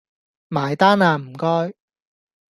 [0.47, 1.75] 埋單呀唔該